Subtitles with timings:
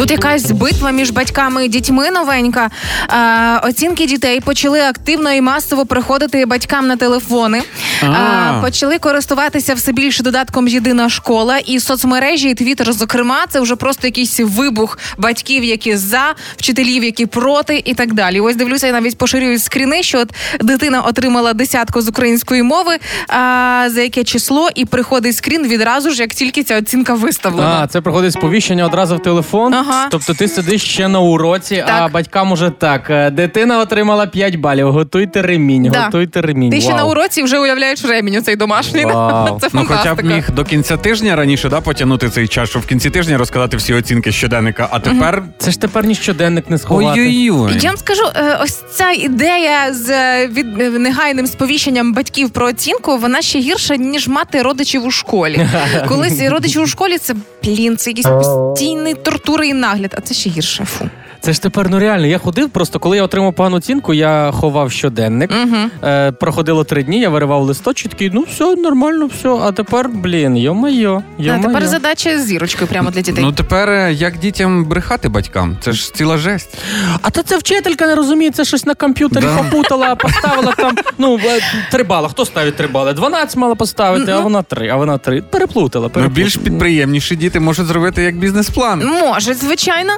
[0.00, 2.70] Тут якась битва між батьками і дітьми новенька.
[3.10, 7.62] Е, оцінки дітей почали активно і масово приходити батькам на телефони.
[8.02, 13.76] Е, почали користуватися все більше додатком єдина школа і соцмережі, і твіттер, зокрема, це вже
[13.76, 18.40] просто якийсь вибух батьків, які за, вчителів, які проти, і так далі.
[18.40, 22.98] Ось дивлюся, я навіть поширюють скріни, що от дитина отримала десятку з української мови.
[23.28, 27.80] А, за яке число, і приходить скрін відразу ж, як тільки ця оцінка виставлена.
[27.82, 29.74] А, це приходить сповіщення одразу в телефон.
[29.74, 29.89] Ага.
[30.10, 32.12] Тобто ти сидиш ще на уроці, а Так.
[32.12, 33.10] батькам уже так.
[33.10, 34.92] е, Дитина отримала 5 балів.
[34.92, 36.04] Готуйте ремінь, Да.
[36.04, 36.70] готуйте ремінь.
[36.70, 36.96] Ти ще Вау.
[36.98, 39.04] на уроці вже уявляєш ремінь у цей домашній.
[39.04, 39.58] Вау.
[39.60, 40.34] Це Ну, хоча б фантастика.
[40.34, 43.94] міг до кінця тижня раніше да, потягнути цей час, щоб в кінці тижня розказати всі
[43.94, 45.42] оцінки щоденника, а тепер.
[45.58, 47.20] Це ж тепер ні щоденник не сховати.
[47.20, 47.78] Ой-ой-ой.
[47.80, 52.66] Я вам скажу, е, ось ця ідея з е, від е, негайним сповіщенням батьків про
[52.66, 55.66] оцінку, вона ще гірша ніж мати родичів у школі.
[56.08, 60.50] Колись родичі у школі це блін, це якийсь постійний тортура і нагляд, а це ще
[60.50, 60.84] гірше.
[60.84, 61.08] Фу.
[61.42, 62.26] Це ж тепер ну реально.
[62.26, 65.50] Я ходив просто, коли я отримав погану оцінку, я ховав щоденник.
[65.64, 65.76] Угу.
[66.10, 69.48] Е, проходило три дні, я виривав листочок, такий, ну все, нормально, все.
[69.48, 71.62] А тепер, блін, йо-майо, А йо-майо.
[71.62, 73.44] тепер задача з зірочкою прямо для дітей.
[73.44, 75.76] Ну тепер е, як дітям брехати батькам?
[75.80, 76.78] Це ж ціла жесть.
[77.22, 79.56] А то це вчителька не розуміє, це щось на комп'ютері Да.
[79.62, 80.94] попутала, поставила там.
[81.18, 82.28] Ну, е, три бали.
[82.28, 83.12] Хто ставить три бали?
[83.12, 85.42] 12 мала поставити, а вона три, а вона три.
[85.42, 86.10] Переплутала.
[86.16, 89.06] Ну, більш підприємніші діти можуть зробити як бізнес-план.
[89.06, 90.12] Може, звичайно,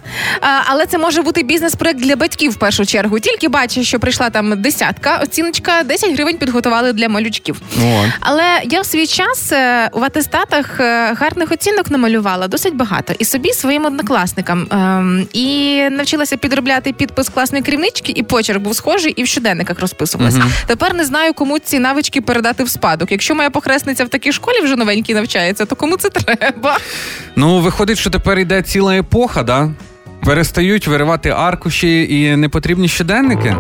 [0.66, 3.20] але це може бути бізнес-проект для батьків в першу чергу.
[3.20, 7.60] Тільки бачиш, що прийшла там десятка, оціночка, 10 гривень підготували для малючків.
[7.76, 8.10] От.
[8.20, 13.24] Але я в свій час е, в атестатах е, гарних оцінок намалювала досить багато і
[13.24, 14.66] собі, своїм однокласникам.
[14.70, 20.42] Ем, І навчилася підробляти підпис класної керівнички, і почерк був схожий, і в щоденниках розписувалася.
[20.66, 23.12] Тепер не знаю, кому ці навички передати в спадок.
[23.12, 26.78] Якщо моя похресниця в такій школі вже новенькій навчається, то кому це треба?
[27.36, 29.70] Ну, виходить, що тепер йде ціла епоха, да?
[30.24, 33.56] Перестають виривати аркуші і непотрібні щоденники.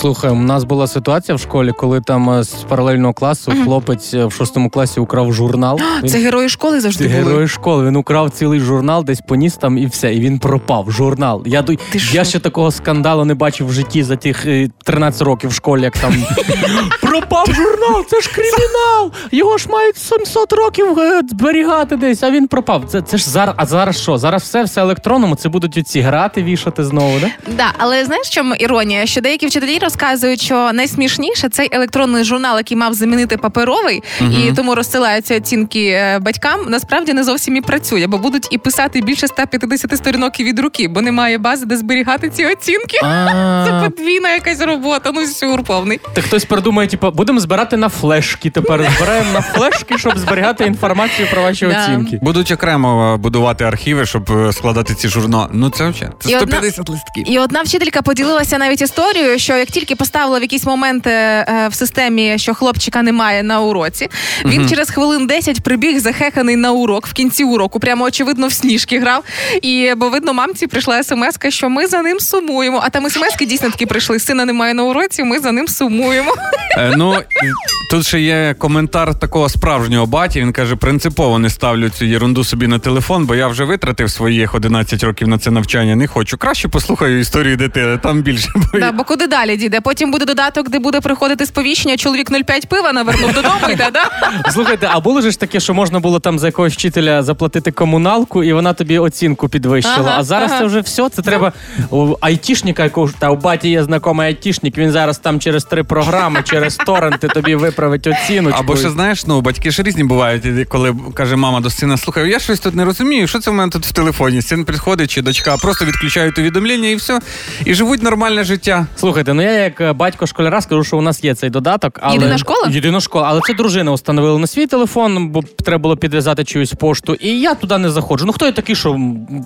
[0.00, 4.24] Слухай, у нас була ситуація в школі, коли там е, з паралельного класу хлопець е,
[4.24, 5.80] в шостому класі украв журнал.
[6.02, 7.16] Він- Це герої школи завжди були.
[7.18, 7.86] герой школи.
[7.86, 10.14] Він украв цілий журнал, десь поніс там і все.
[10.14, 10.90] І він пропав.
[10.90, 11.42] Журнал.
[11.46, 12.24] Я Ти я що?
[12.24, 15.98] ще такого скандалу не бачив в житті за тих е, 13 років в школі, як
[15.98, 16.14] там
[17.02, 18.04] пропав журнал.
[18.10, 19.12] Це ж кримінал.
[19.32, 22.22] Його ж мають 700 років е, зберігати десь.
[22.22, 22.84] А він пропав.
[22.88, 23.54] Це, це ж зараз.
[23.58, 24.18] А зараз що?
[24.18, 25.36] Зараз все, все електронному.
[25.36, 27.28] Це будуть оці грати вішати знову, да?
[27.56, 29.06] Да, але знаєш, в чому іронія?
[29.06, 34.74] Що деякі вчителі розказують, що найсмішніше цей електронний журнал, який мав замінити паперовий, і тому
[34.74, 36.60] розсилаються оцінки е, батькам.
[36.68, 40.88] Насправді не зовсім і працює, бо будуть і писати більше 150 сторінок і від руки,
[40.88, 42.98] бо немає бази, де зберігати ці оцінки.
[43.02, 45.10] Це подвійна якась робота.
[45.14, 46.00] Ну сюр повний.
[46.14, 48.50] Та хтось придумає, типу, будемо збирати на флешки.
[48.50, 52.18] Тепер збираємо на флешки, щоб зберігати інформацію про ваші оцінки.
[52.22, 55.48] Будуть окремо е, будувати архіви, щоб е, складати ці журнали.
[55.52, 55.92] Ну це.
[56.20, 57.24] Це 150 листків.
[57.26, 61.74] І одна вчителька поділилася навіть історією, що як тільки поставила в якийсь момент е, в
[61.74, 64.08] системі, що хлопчика немає на уроці,
[64.44, 68.98] він через хвилин 10 прибіг захеканий на урок в кінці уроку, прямо очевидно в сніжки
[68.98, 69.24] грав.
[69.62, 72.80] І бо видно, мамці прийшла смс, що ми за ним сумуємо.
[72.84, 74.18] А там смс дійсно таки прийшли.
[74.18, 76.34] Сина немає на уроці, ми за ним сумуємо.
[76.78, 77.14] Е, ну,
[77.90, 80.40] тут ще є коментар такого справжнього баті.
[80.40, 84.54] Він каже: принципово не ставлю цю єрунду собі на телефон, бо я вже витратив своїх
[84.54, 85.96] 11 років на це навчання.
[85.96, 86.38] Не хочу.
[86.38, 88.48] Краще послухаю історію дитини, там більше.
[88.72, 89.80] Бо Да, бо куди далі діде?
[89.80, 91.96] Потім буде додаток, де буде приходити сповіщення.
[91.96, 93.68] Чоловік 0,5 пива навернув додому.
[93.70, 94.02] Йде, да?
[94.50, 98.52] Слухайте, а було ж таке, що можна було там за якогось вчителя заплатити комуналку, і
[98.52, 99.96] вона тобі оцінку підвищила.
[99.98, 100.60] Ага, а зараз ага.
[100.60, 101.08] це вже все.
[101.08, 101.52] Це треба
[101.90, 104.78] у айтішника, якого та у баті є знайомий айтішник.
[104.78, 108.60] Він зараз там через три програми, через торренти тобі виправить оціночку.
[108.60, 112.30] Або ще знаєш, ну батьки ж різні бувають, і коли каже мама до сина: слухай,
[112.30, 114.42] я щось тут не розумію, що це в мене тут в телефоні.
[114.42, 117.20] Син підходить чи дочка, просто відключають увідомлення і все,
[117.64, 118.86] і живуть нормальне життя.
[118.96, 121.98] Слухайте, ну я як е, батько школяра скажу, що у нас є цей додаток.
[122.02, 122.14] Але...
[122.14, 122.68] Єдина школа?
[122.70, 127.14] Єдина школа, але це дружина установила на свій телефон, бо треба було підв'язати чиюсь пошту.
[127.14, 128.26] І я туди не заходжу.
[128.26, 129.00] Ну хто я такий, що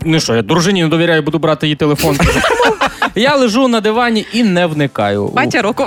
[0.05, 2.19] не що, я дружині не довіряю, буду брати її телефон.
[3.17, 5.27] Я лежу на дивані і не вникаю.
[5.27, 5.87] Батя року.